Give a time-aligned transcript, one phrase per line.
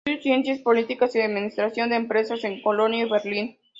[0.03, 3.57] Estudió ciencias políticas y administración de empresas en Colonia y Berlín.